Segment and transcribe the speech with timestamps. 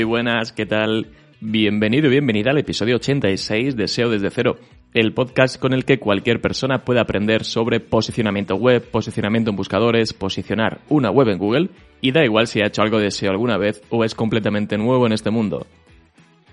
[0.00, 1.08] Muy buenas, ¿qué tal?
[1.42, 4.56] Bienvenido y bienvenida al episodio 86 de SEO desde cero,
[4.94, 10.14] el podcast con el que cualquier persona puede aprender sobre posicionamiento web, posicionamiento en buscadores,
[10.14, 11.68] posicionar una web en Google
[12.00, 15.04] y da igual si ha hecho algo de SEO alguna vez o es completamente nuevo
[15.04, 15.66] en este mundo.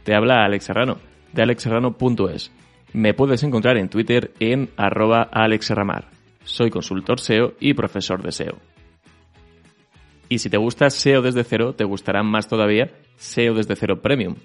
[0.03, 0.97] Te habla Alex Serrano,
[1.31, 2.51] de alexserrano.es.
[2.91, 5.29] Me puedes encontrar en Twitter en arroba.
[6.43, 8.57] Soy consultor SEO y profesor de SEO.
[10.29, 14.35] Y si te gusta SEO desde cero, te gustará más todavía SEO desde cero Premium.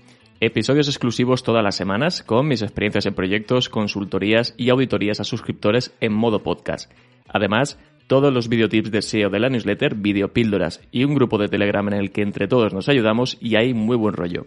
[0.41, 5.95] Episodios exclusivos todas las semanas con mis experiencias en proyectos, consultorías y auditorías a suscriptores
[6.01, 6.91] en modo podcast.
[7.29, 11.87] Además, todos los videotips de SEO de la newsletter, videopíldoras y un grupo de Telegram
[11.89, 14.47] en el que entre todos nos ayudamos y hay muy buen rollo.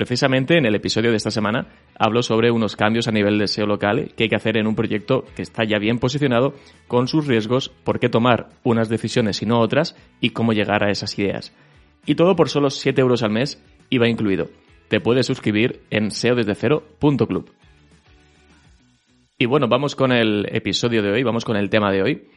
[0.00, 3.66] Precisamente en el episodio de esta semana hablo sobre unos cambios a nivel de SEO
[3.66, 6.54] local que hay que hacer en un proyecto que está ya bien posicionado
[6.88, 10.90] con sus riesgos, por qué tomar unas decisiones y no otras y cómo llegar a
[10.90, 11.54] esas ideas.
[12.06, 14.48] Y todo por solo 7 euros al mes, IVA incluido.
[14.88, 17.50] Te puedes suscribir en seodesdecero.club.
[19.36, 22.28] Y bueno, vamos con el episodio de hoy, vamos con el tema de hoy.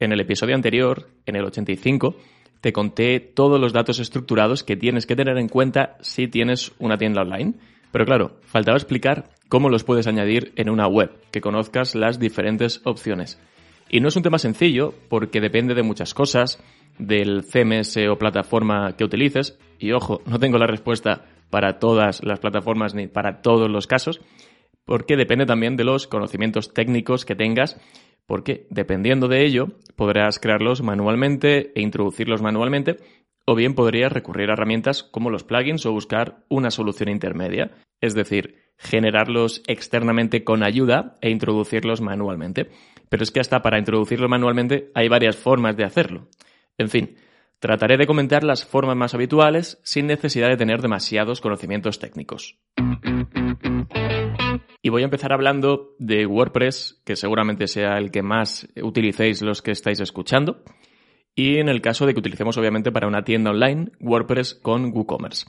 [0.00, 2.16] En el episodio anterior, en el 85,
[2.60, 6.98] te conté todos los datos estructurados que tienes que tener en cuenta si tienes una
[6.98, 7.54] tienda online.
[7.92, 12.80] Pero claro, faltaba explicar cómo los puedes añadir en una web, que conozcas las diferentes
[12.84, 13.40] opciones.
[13.88, 16.62] Y no es un tema sencillo porque depende de muchas cosas,
[16.98, 19.58] del CMS o plataforma que utilices.
[19.78, 24.20] Y ojo, no tengo la respuesta para todas las plataformas ni para todos los casos,
[24.84, 27.80] porque depende también de los conocimientos técnicos que tengas
[28.28, 32.98] porque dependiendo de ello podrás crearlos manualmente e introducirlos manualmente
[33.46, 37.70] o bien podrías recurrir a herramientas como los plugins o buscar una solución intermedia,
[38.02, 42.68] es decir, generarlos externamente con ayuda e introducirlos manualmente.
[43.08, 46.28] Pero es que hasta para introducirlos manualmente hay varias formas de hacerlo.
[46.76, 47.16] En fin,
[47.60, 52.58] trataré de comentar las formas más habituales sin necesidad de tener demasiados conocimientos técnicos.
[54.88, 59.60] Y voy a empezar hablando de WordPress, que seguramente sea el que más utilicéis los
[59.60, 60.62] que estáis escuchando.
[61.34, 65.44] Y en el caso de que utilicemos obviamente para una tienda online, WordPress con WooCommerce.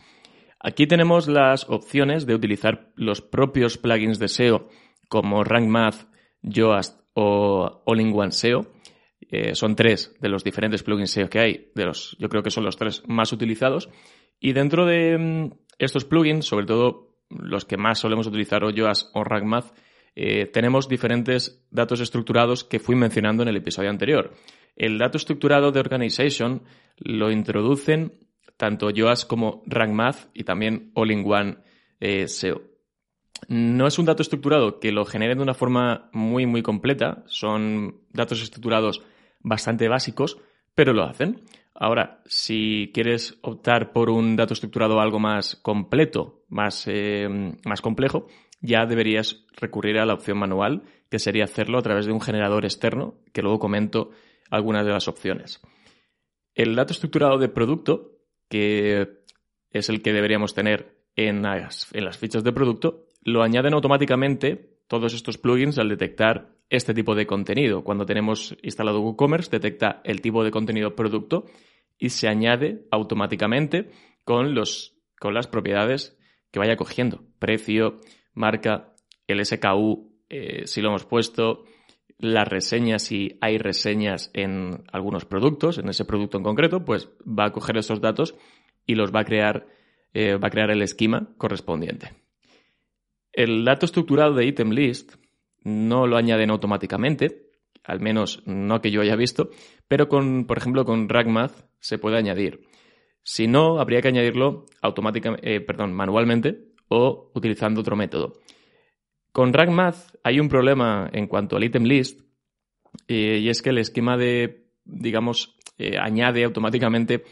[0.59, 4.67] Aquí tenemos las opciones de utilizar los propios plugins de SEO
[5.07, 6.09] como Rank Math,
[6.41, 8.67] Yoast o All-in-One SEO.
[9.21, 12.51] Eh, son tres de los diferentes plugins SEO que hay, de los, yo creo que
[12.51, 13.89] son los tres más utilizados.
[14.37, 19.09] Y dentro de mm, estos plugins, sobre todo los que más solemos utilizar o Yoast
[19.13, 19.73] o RankMath,
[20.15, 24.33] eh, tenemos diferentes datos estructurados que fui mencionando en el episodio anterior.
[24.75, 26.63] El dato estructurado de Organization
[26.97, 28.13] lo introducen
[28.57, 31.57] tanto Yoast como RankMath y también All-in-One
[31.99, 32.61] eh, SEO.
[33.47, 37.23] No es un dato estructurado que lo generen de una forma muy, muy completa.
[37.27, 39.01] Son datos estructurados
[39.39, 40.37] bastante básicos,
[40.75, 41.41] pero lo hacen.
[41.81, 48.27] Ahora, si quieres optar por un dato estructurado algo más completo, más, eh, más complejo,
[48.59, 52.65] ya deberías recurrir a la opción manual, que sería hacerlo a través de un generador
[52.65, 54.11] externo, que luego comento
[54.51, 55.61] algunas de las opciones.
[56.53, 58.11] El dato estructurado de producto,
[58.49, 59.21] que
[59.71, 64.79] es el que deberíamos tener en las, en las fichas de producto, lo añaden automáticamente
[64.89, 67.85] todos estos plugins al detectar este tipo de contenido.
[67.85, 71.45] Cuando tenemos instalado WooCommerce, detecta el tipo de contenido producto
[71.99, 73.91] y se añade automáticamente
[74.23, 76.17] con, los, con las propiedades
[76.51, 77.23] que vaya cogiendo.
[77.37, 77.97] Precio,
[78.33, 78.95] marca,
[79.27, 81.65] el SKU, eh, si lo hemos puesto,
[82.17, 87.45] las reseñas, si hay reseñas en algunos productos, en ese producto en concreto, pues va
[87.45, 88.35] a coger esos datos
[88.85, 89.67] y los va a crear,
[90.13, 92.13] eh, va a crear el esquema correspondiente.
[93.31, 95.15] El dato estructurado de item list
[95.63, 97.49] no lo añaden automáticamente,
[97.83, 99.49] al menos no que yo haya visto,
[99.87, 102.61] pero con, por ejemplo, con RankMath se puede añadir.
[103.23, 108.33] Si no, habría que añadirlo automáticamente, eh, perdón, manualmente o utilizando otro método.
[109.31, 112.21] Con RankMath hay un problema en cuanto al item list
[113.07, 117.23] eh, y es que el esquema de, digamos, eh, añade automáticamente,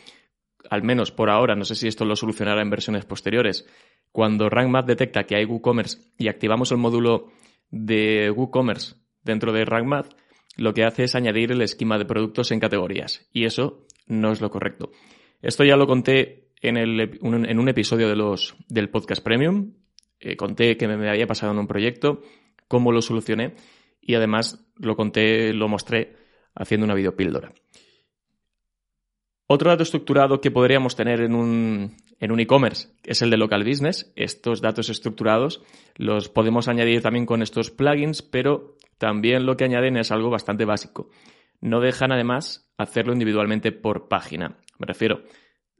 [0.70, 3.68] al menos por ahora, no sé si esto lo solucionará en versiones posteriores,
[4.12, 7.32] cuando RankMath detecta que hay WooCommerce y activamos el módulo
[7.72, 10.16] de WooCommerce dentro de RankMath,
[10.56, 13.28] lo que hace es añadir el esquema de productos en categorías.
[13.32, 14.92] Y eso no es lo correcto.
[15.42, 19.74] Esto ya lo conté en, en un episodio de los, del podcast Premium.
[20.20, 22.22] Eh, conté que me había pasado en un proyecto,
[22.68, 23.56] cómo lo solucioné
[24.02, 26.16] y además lo conté, lo mostré
[26.56, 27.54] haciendo una videopíldora.
[29.46, 33.64] Otro dato estructurado que podríamos tener en un, en un e-commerce es el de local
[33.64, 34.12] business.
[34.16, 35.62] Estos datos estructurados
[35.96, 40.66] los podemos añadir también con estos plugins, pero también lo que añaden es algo bastante
[40.66, 41.10] básico.
[41.62, 44.58] No dejan además hacerlo individualmente por página.
[44.78, 45.24] Me refiero,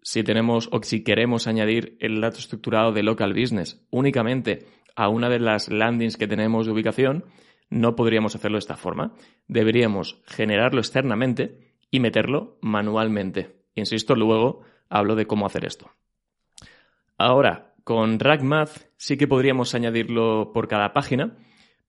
[0.02, 4.66] si tenemos o si queremos añadir el dato estructurado de local business únicamente
[4.96, 7.26] a una de las landings que tenemos de ubicación,
[7.70, 9.14] no podríamos hacerlo de esta forma.
[9.48, 13.66] Deberíamos generarlo externamente y meterlo manualmente.
[13.76, 15.92] Insisto, luego hablo de cómo hacer esto.
[17.18, 21.38] Ahora, con RackMath sí que podríamos añadirlo por cada página,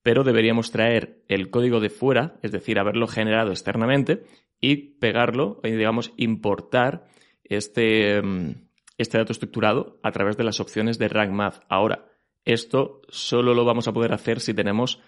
[0.09, 4.25] pero deberíamos traer el código de fuera, es decir, haberlo generado externamente
[4.59, 7.05] y pegarlo, y digamos, importar
[7.45, 8.55] este, mm,
[8.97, 11.61] este dato estructurado a través de las opciones de RankMath.
[11.69, 12.07] Ahora,
[12.47, 15.03] esto solo lo vamos a poder hacer si tenemos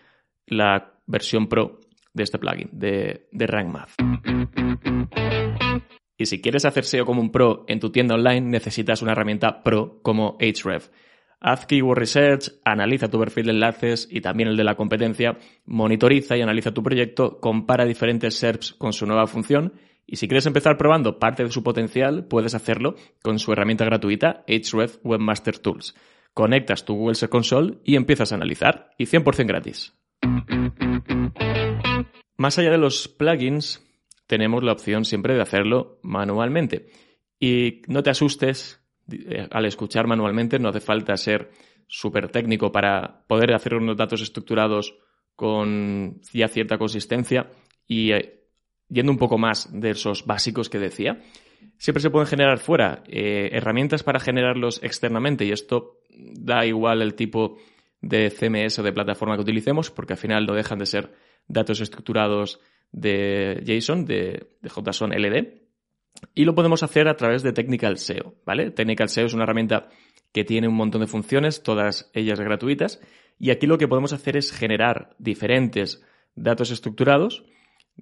[0.44, 1.80] la versión Pro
[2.12, 3.92] de este plugin, de, de RankMath.
[6.18, 9.62] Y si quieres hacer SEO como un pro en tu tienda online, necesitas una herramienta
[9.62, 10.90] pro como Ahrefs.
[11.40, 16.36] Haz keyword research, analiza tu perfil de enlaces y también el de la competencia, monitoriza
[16.36, 19.72] y analiza tu proyecto, compara diferentes SERPs con su nueva función
[20.06, 24.44] y si quieres empezar probando parte de su potencial, puedes hacerlo con su herramienta gratuita
[24.48, 25.94] Ahrefs Webmaster Tools.
[26.34, 29.94] Conectas tu Google Search Console y empiezas a analizar, y 100% gratis.
[32.36, 33.86] Más allá de los plugins,
[34.26, 36.88] tenemos la opción siempre de hacerlo manualmente.
[37.38, 38.79] Y no te asustes
[39.50, 41.50] al escuchar manualmente, no hace falta ser
[41.86, 44.94] súper técnico para poder hacer unos datos estructurados
[45.34, 47.50] con ya cierta consistencia
[47.86, 48.44] y eh,
[48.88, 51.22] yendo un poco más de esos básicos que decía,
[51.78, 57.14] siempre se pueden generar fuera eh, herramientas para generarlos externamente y esto da igual el
[57.14, 57.56] tipo
[58.00, 61.12] de CMS o de plataforma que utilicemos porque al final no dejan de ser
[61.48, 62.60] datos estructurados
[62.92, 65.69] de JSON, de, JSON LD,
[66.34, 68.70] y lo podemos hacer a través de Technical SEO, ¿vale?
[68.70, 69.88] Technical SEO es una herramienta
[70.32, 73.00] que tiene un montón de funciones, todas ellas gratuitas,
[73.38, 76.04] y aquí lo que podemos hacer es generar diferentes
[76.34, 77.44] datos estructurados,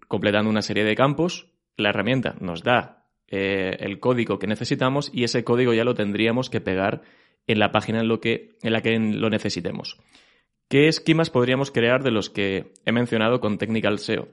[0.09, 1.47] completando una serie de campos.
[1.77, 6.51] La herramienta nos da eh, el código que necesitamos y ese código ya lo tendríamos
[6.51, 7.03] que pegar
[7.47, 9.99] en la página en, lo que, en la que lo necesitemos.
[10.69, 14.29] ¿Qué esquemas podríamos crear de los que he mencionado con Technical SEO?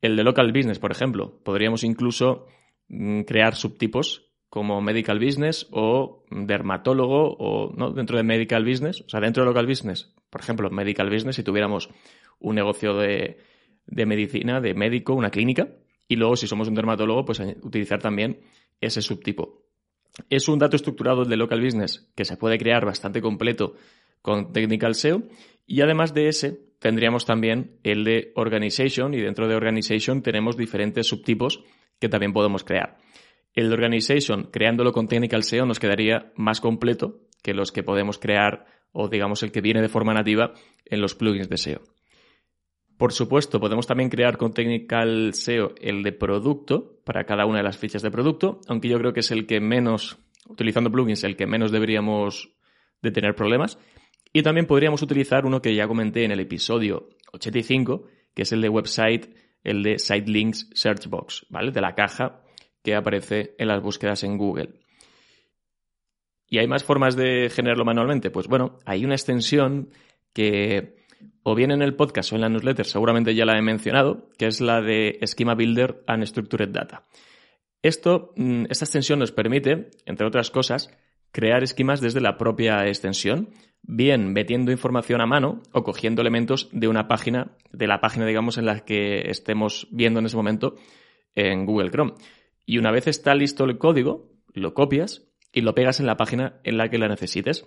[0.00, 1.38] El de local business, por ejemplo.
[1.44, 2.46] Podríamos incluso
[3.26, 9.20] crear subtipos como medical business o dermatólogo o no dentro de medical business, o sea,
[9.20, 11.88] dentro de local business, por ejemplo, medical business, si tuviéramos
[12.40, 13.38] un negocio de,
[13.86, 15.68] de medicina, de médico, una clínica,
[16.08, 18.40] y luego si somos un dermatólogo, pues utilizar también
[18.80, 19.62] ese subtipo.
[20.28, 23.74] Es un dato estructurado de local business que se puede crear bastante completo
[24.20, 25.22] con Technical SEO
[25.66, 31.06] y además de ese tendríamos también el de Organization y dentro de Organization tenemos diferentes
[31.06, 31.62] subtipos
[32.00, 32.96] que también podemos crear.
[33.54, 38.66] El Organization, creándolo con Technical SEO, nos quedaría más completo que los que podemos crear
[38.92, 40.54] o digamos el que viene de forma nativa
[40.84, 41.80] en los plugins de SEO.
[42.96, 47.64] Por supuesto, podemos también crear con Technical SEO el de producto para cada una de
[47.64, 51.36] las fichas de producto, aunque yo creo que es el que menos, utilizando plugins, el
[51.36, 52.52] que menos deberíamos
[53.00, 53.78] de tener problemas.
[54.32, 58.60] Y también podríamos utilizar uno que ya comenté en el episodio 85, que es el
[58.60, 61.70] de website, el de Sitelinks Search Box, ¿vale?
[61.70, 62.42] De la caja
[62.82, 64.80] que aparece en las búsquedas en Google.
[66.48, 68.30] ¿Y hay más formas de generarlo manualmente?
[68.30, 69.90] Pues bueno, hay una extensión
[70.32, 70.96] que
[71.42, 74.46] o bien en el podcast o en la newsletter seguramente ya la he mencionado, que
[74.46, 77.06] es la de Schema Builder and Structured Data.
[77.82, 80.90] Esto, mm, esta extensión nos permite, entre otras cosas,
[81.32, 83.50] crear esquemas desde la propia extensión,
[83.82, 88.58] bien metiendo información a mano o cogiendo elementos de una página, de la página, digamos,
[88.58, 90.74] en la que estemos viendo en ese momento
[91.34, 92.14] en Google Chrome.
[92.66, 96.60] Y una vez está listo el código, lo copias y lo pegas en la página
[96.64, 97.66] en la que la necesites.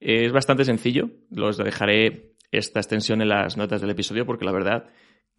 [0.00, 4.90] Es bastante sencillo, los dejaré esta extensión en las notas del episodio porque la verdad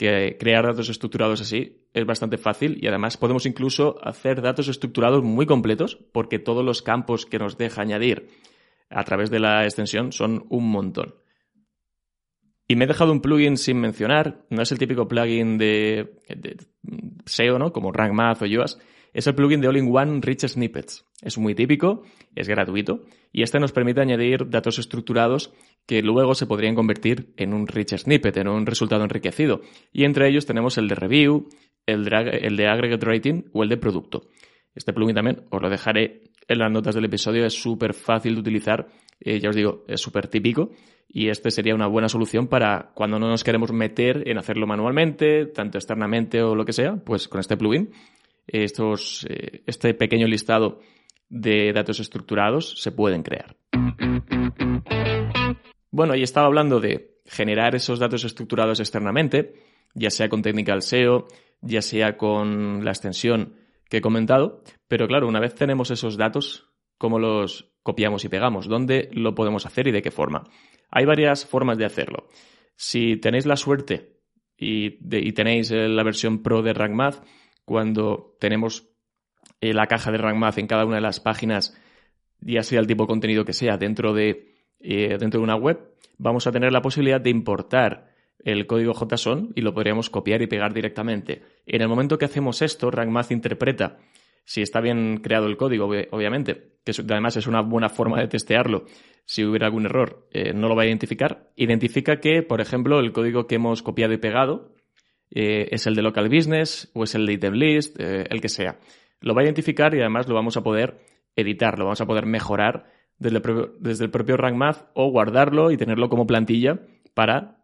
[0.01, 5.23] que crear datos estructurados así es bastante fácil y además podemos incluso hacer datos estructurados
[5.23, 8.27] muy completos porque todos los campos que nos deja añadir
[8.89, 11.13] a través de la extensión son un montón.
[12.67, 16.17] Y me he dejado un plugin sin mencionar, no es el típico plugin de,
[17.27, 17.71] SEO, ¿no?
[17.71, 18.81] Como RankMath o Yoast,
[19.13, 21.05] es el plugin de All-in-One Rich Snippets.
[21.21, 22.03] Es muy típico,
[22.35, 25.53] es gratuito y este nos permite añadir datos estructurados
[25.85, 29.61] que luego se podrían convertir en un rich snippet, en un resultado enriquecido.
[29.91, 31.49] Y entre ellos tenemos el de review,
[31.85, 34.29] el de, aggregate rating o el de producto.
[34.73, 38.41] Este plugin también os lo dejaré en las notas del episodio, es súper fácil de
[38.41, 38.87] utilizar,
[39.19, 40.71] eh, ya os digo, es súper típico
[41.07, 45.45] y este sería una buena solución para cuando no nos queremos meter en hacerlo manualmente,
[45.45, 47.91] tanto externamente o lo que sea, pues con este plugin,
[48.47, 50.79] estos, eh, este pequeño listado
[51.29, 53.55] de datos estructurados se pueden crear.
[55.91, 59.53] Bueno, y estaba hablando de generar esos datos estructurados externamente,
[59.93, 61.27] ya sea con Technical SEO,
[61.61, 63.55] ya sea con la extensión
[63.89, 68.67] que he comentado, pero claro, una vez tenemos esos datos, ¿cómo los copiamos y pegamos?
[68.67, 70.43] ¿Dónde lo podemos hacer y de qué forma?
[70.89, 72.27] Hay varias formas de hacerlo.
[72.75, 74.17] Si tenéis la suerte
[74.57, 74.91] y,
[75.33, 77.23] tenéis eh, la versión Pro de RankMath,
[77.71, 78.89] cuando tenemos
[79.61, 81.73] eh, la caja de RankMath en cada una de las páginas,
[82.41, 85.79] ya sea el tipo de contenido que sea, dentro de, eh, dentro de una web,
[86.17, 88.09] vamos a tener la posibilidad de importar
[88.39, 91.43] el código JSON y lo podríamos copiar y pegar directamente.
[91.65, 93.99] En el momento que hacemos esto, RankMath interpreta
[94.43, 98.83] si está bien creado el código, obviamente, que además es una buena forma de testearlo.
[99.23, 101.53] Si hubiera algún error, eh, no lo va a identificar.
[101.55, 104.73] Identifica que, por ejemplo, el código que hemos copiado y pegado
[105.31, 108.49] eh, es el de local business o es el de item list, eh, el que
[108.49, 108.79] sea.
[109.19, 110.99] Lo va a identificar y además lo vamos a poder
[111.35, 115.71] editar, lo vamos a poder mejorar desde el propio, desde el propio RankMath o guardarlo
[115.71, 116.79] y tenerlo como plantilla
[117.13, 117.63] para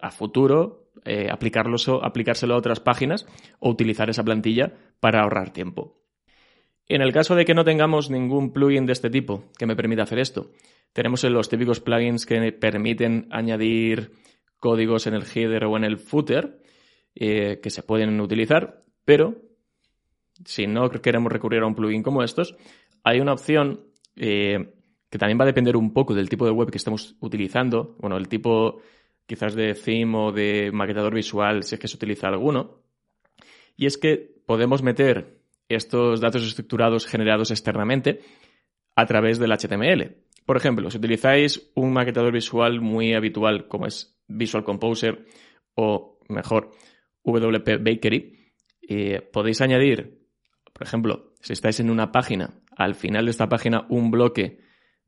[0.00, 3.26] a futuro eh, aplicárselo a otras páginas
[3.58, 6.00] o utilizar esa plantilla para ahorrar tiempo.
[6.86, 10.02] En el caso de que no tengamos ningún plugin de este tipo que me permita
[10.02, 10.50] hacer esto,
[10.92, 14.12] tenemos los típicos plugins que permiten añadir
[14.58, 16.60] códigos en el header o en el footer
[17.14, 19.36] eh, que se pueden utilizar, pero
[20.44, 22.56] si no queremos recurrir a un plugin como estos,
[23.02, 24.74] hay una opción eh,
[25.10, 28.16] que también va a depender un poco del tipo de web que estemos utilizando, bueno,
[28.16, 28.80] el tipo
[29.26, 32.82] quizás de theme o de maquetador visual, si es que se utiliza alguno.
[33.76, 34.16] Y es que
[34.46, 38.20] podemos meter estos datos estructurados generados externamente
[38.96, 40.16] a través del HTML.
[40.44, 45.26] Por ejemplo, si utilizáis un maquetador visual muy habitual como es Visual Composer
[45.74, 46.70] o mejor
[47.24, 48.52] WP Bakery,
[48.88, 50.20] eh, podéis añadir,
[50.72, 54.58] por ejemplo, si estáis en una página, al final de esta página un bloque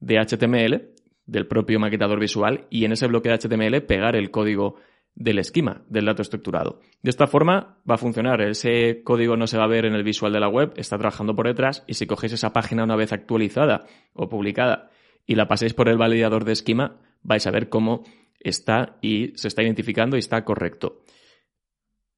[0.00, 0.94] de HTML
[1.26, 4.76] del propio maquetador visual y en ese bloque de HTML pegar el código
[5.14, 6.80] del esquema del dato estructurado.
[7.02, 8.42] De esta forma va a funcionar.
[8.42, 11.34] Ese código no se va a ver en el visual de la web, está trabajando
[11.34, 14.90] por detrás y si cogéis esa página una vez actualizada o publicada
[15.26, 18.04] y la paséis por el validador de esquema, vais a ver cómo
[18.38, 21.00] está y se está identificando y está correcto.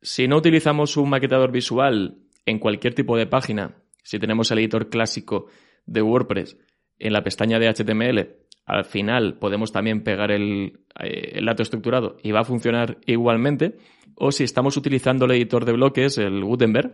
[0.00, 4.88] Si no utilizamos un maquetador visual en cualquier tipo de página, si tenemos el editor
[4.88, 5.47] clásico
[5.87, 6.57] de WordPress
[6.99, 12.33] en la pestaña de HTML al final podemos también pegar eh, el, dato estructurado y
[12.33, 13.78] va a funcionar igualmente.
[14.14, 16.93] O si estamos utilizando el editor de bloques, el Gutenberg,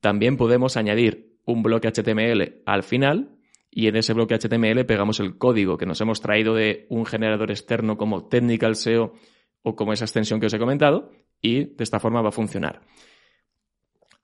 [0.00, 3.38] también podemos añadir un bloque HTML al final
[3.70, 7.52] y en ese bloque HTML pegamos el código que nos hemos traído de un generador
[7.52, 9.12] externo como Technical SEO
[9.62, 11.12] o como esa extensión que os he comentado
[11.44, 12.80] y de esta forma va a funcionar.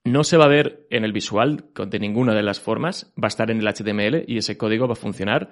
[0.03, 3.33] No se va a ver en el visual de ninguna de las formas, va a
[3.33, 5.51] estar en el HTML y ese código va a funcionar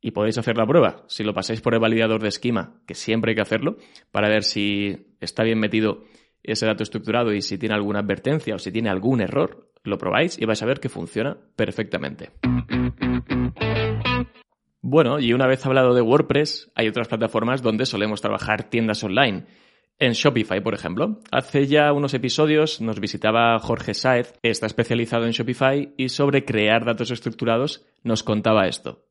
[0.00, 1.04] y podéis hacer la prueba.
[1.08, 3.76] Si lo pasáis por el validador de esquema, que siempre hay que hacerlo,
[4.12, 6.04] para ver si está bien metido
[6.44, 10.40] ese dato estructurado y si tiene alguna advertencia o si tiene algún error, lo probáis
[10.40, 12.30] y vais a ver que funciona perfectamente.
[14.80, 19.46] Bueno, y una vez hablado de WordPress, hay otras plataformas donde solemos trabajar tiendas online.
[20.00, 21.20] En Shopify, por ejemplo.
[21.30, 26.86] Hace ya unos episodios nos visitaba Jorge Saez, está especializado en Shopify y sobre crear
[26.86, 29.04] datos estructurados nos contaba esto.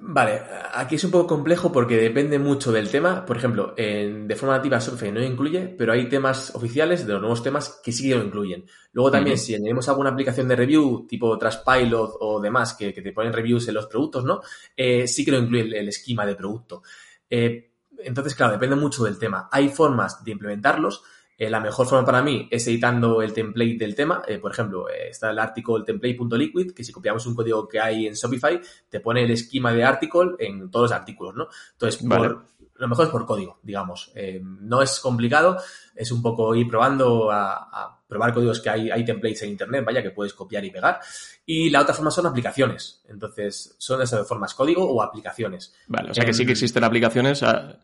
[0.00, 0.42] Vale,
[0.74, 3.24] aquí es un poco complejo porque depende mucho del tema.
[3.24, 7.22] Por ejemplo, en, de forma nativa Shopify no incluye, pero hay temas oficiales de los
[7.22, 8.66] nuevos temas que sí que lo incluyen.
[8.92, 13.32] Luego también, si añadimos alguna aplicación de review, tipo Trustpilot o demás, que, te ponen
[13.32, 14.40] reviews en los productos, ¿no?
[14.76, 16.82] Eh, sí que lo incluye el, esquema de producto.
[17.30, 19.48] Eh, entonces, claro, depende mucho del tema.
[19.50, 21.02] Hay formas de implementarlos
[21.36, 24.22] eh, la mejor forma para mí es editando el template del tema.
[24.26, 28.06] Eh, por ejemplo, eh, está el article template.liquid, que si copiamos un código que hay
[28.06, 31.48] en Shopify, te pone el esquema de article en todos los artículos, ¿no?
[31.72, 32.06] Entonces,
[32.84, 34.12] lo mejor es por código, digamos.
[34.42, 35.56] no es complicado,
[35.96, 40.02] es un poco ir probando a, probar códigos que hay, hay templates en Internet, vaya,
[40.02, 41.00] que puedes copiar y pegar.
[41.46, 43.00] Y la otra forma son aplicaciones.
[43.08, 45.74] Entonces, son esas formas, código o aplicaciones.
[45.86, 47.78] Vale, o sea que sí que em, existen aplicaciones ah,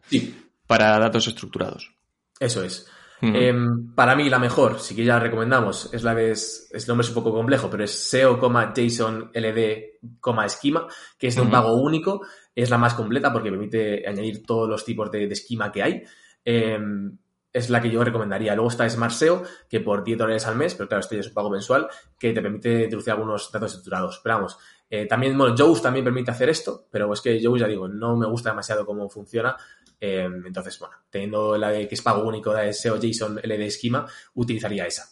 [0.66, 1.90] para datos estructurados.
[2.38, 2.86] Eso es.
[3.22, 6.86] Em, para mí la mejor, si que ya la recomendamos, es la que es, el
[6.86, 10.00] nombre es un poco complejo, pero es SEO, JSON, LD,
[10.46, 10.86] esquema,
[11.18, 12.22] que es de un pago único,
[12.54, 16.02] es la más completa porque permite añadir todos los tipos de, esquema que hay.
[16.44, 17.18] Em,
[17.52, 18.54] es la que yo recomendaría.
[18.54, 21.28] Luego está Smart SEO, que por 10 dólares al mes, pero claro, esto ya es
[21.28, 21.88] un pago mensual,
[22.18, 24.20] que te permite introducir algunos datos estructurados.
[24.22, 27.66] Pero vamos, eh, también, bueno, Joe's también permite hacer esto, pero es que Joe's, ya
[27.66, 29.56] digo, no me gusta demasiado cómo funciona.
[30.00, 34.06] Em, entonces, bueno, teniendo la de que es pago único de SEO JSON LD esquema,
[34.34, 35.08] utilizaría esa.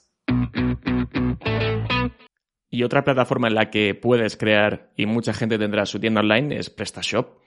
[2.71, 6.57] Y otra plataforma en la que puedes crear y mucha gente tendrá su tienda online
[6.57, 7.39] es PrestaShop.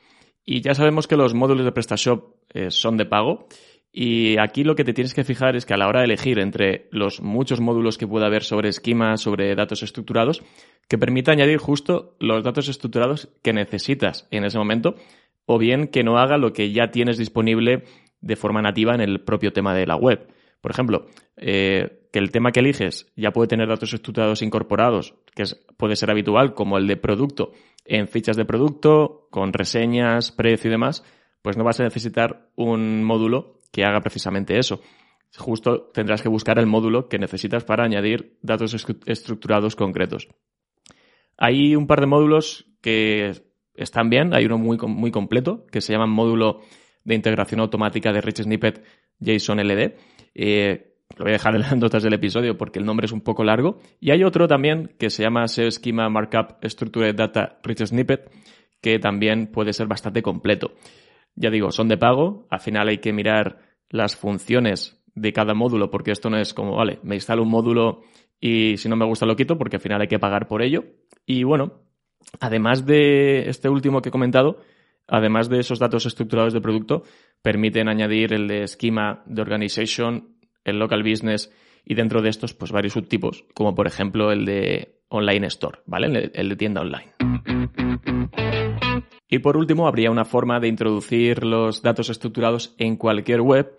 [0.44, 3.48] Y ya sabemos que los módulos de PrestaShop eh, son de pago
[3.92, 6.40] Y aquí lo que te tienes que fijar es que a la hora de elegir
[6.40, 10.42] entre los muchos módulos que pueda haber sobre esquema, sobre datos estructurados,
[10.88, 14.96] que permita añadir justo los datos estructurados que necesitas en ese momento,
[15.46, 17.84] o bien que no haga lo que ya tienes disponible
[18.22, 20.28] de forma nativa en el propio tema de la web.
[20.62, 25.44] Por ejemplo, eh, que el tema que eliges ya puede tener datos estructurados incorporados, que
[25.78, 27.52] puede ser habitual, como el de producto,
[27.86, 31.04] en fichas de producto, con reseñas, precio y demás,
[31.42, 34.82] pues no vas a necesitar un módulo que haga precisamente eso.
[35.38, 38.76] Justo tendrás que buscar el módulo que necesitas para añadir datos
[39.06, 40.28] estructurados concretos.
[41.38, 43.32] Hay un par de módulos que
[43.76, 46.62] están bien, hay uno muy, muy completo que se llama módulo
[47.04, 48.84] de integración automática de Rich Snippet
[49.20, 49.96] JSON LD.
[50.34, 53.22] Eh, lo voy a dejar en las notas del episodio porque el nombre es un
[53.22, 53.80] poco largo.
[54.00, 58.32] Y hay otro también que se llama SEO Schema Markup Structured Data Rich Snippet,
[58.82, 60.74] que también puede ser bastante completo.
[61.36, 62.48] Ya digo, son de pago.
[62.50, 63.60] Al final hay que mirar
[63.90, 68.04] las funciones de cada módulo, porque esto no es como, vale, me instalo un módulo
[68.40, 70.86] y si no me gusta lo quito, porque al final hay que pagar por ello.
[71.26, 71.84] Y bueno,
[72.40, 74.62] además de este último que he comentado,
[75.12, 77.04] además de esos datos estructurados de producto,
[77.42, 81.52] permiten añadir el de esquema de organization, el local business
[81.86, 86.32] y dentro de estos, pues varios subtipos, como por ejemplo el de online store, ¿vale?
[86.34, 87.12] El de tienda online.
[89.28, 93.78] Y por último, habría una forma de introducir los datos estructurados en cualquier web,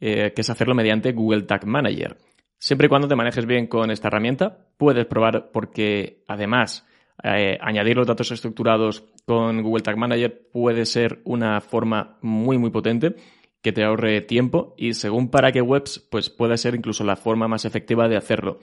[0.00, 2.18] eh, que es hacerlo mediante Google Tag Manager.
[2.58, 6.86] Siempre y cuando te manejes bien con esta herramienta, puedes probar porque además
[7.22, 12.70] eh, añadir los datos estructurados con Google Tag Manager puede ser una forma muy muy
[12.70, 13.14] potente
[13.62, 17.48] que te ahorre tiempo y según para qué webs, pues puede ser incluso la forma
[17.48, 18.58] más efectiva de hacerlo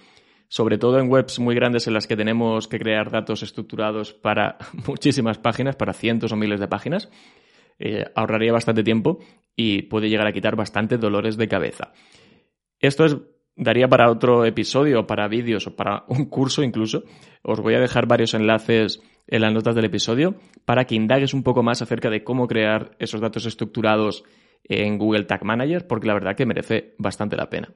[0.52, 4.58] sobre todo en webs muy grandes en las que tenemos que crear datos estructurados para
[4.86, 7.10] muchísimas páginas, para cientos o miles de páginas,
[7.80, 9.20] eh, ahorraría bastante tiempo
[9.56, 11.94] y puede llegar a quitar bastante dolores de cabeza.
[12.80, 13.16] Esto es,
[13.56, 17.04] daría para otro episodio, para vídeos o para un curso incluso.
[17.44, 20.36] Os voy a dejar varios enlaces en las notas del episodio
[20.66, 24.24] para que indagues un poco más acerca de cómo crear esos datos estructurados
[24.64, 27.74] en Google Tag Manager, porque la verdad que merece bastante la pena.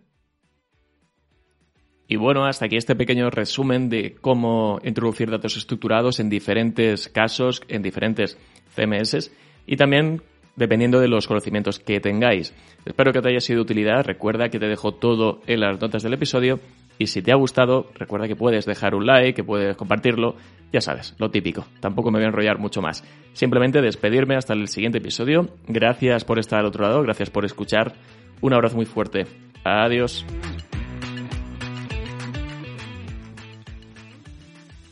[2.07, 7.63] Y bueno, hasta aquí este pequeño resumen de cómo introducir datos estructurados en diferentes casos,
[7.67, 8.37] en diferentes
[8.75, 9.31] CMS
[9.65, 10.21] y también
[10.55, 12.53] dependiendo de los conocimientos que tengáis.
[12.85, 14.05] Espero que te haya sido de utilidad.
[14.05, 16.59] Recuerda que te dejo todo en las notas del episodio.
[16.97, 20.35] Y si te ha gustado, recuerda que puedes dejar un like, que puedes compartirlo.
[20.71, 21.65] Ya sabes, lo típico.
[21.79, 23.03] Tampoco me voy a enrollar mucho más.
[23.33, 25.49] Simplemente despedirme hasta el siguiente episodio.
[25.67, 27.93] Gracias por estar al otro lado, gracias por escuchar.
[28.41, 29.25] Un abrazo muy fuerte.
[29.63, 30.25] Adiós.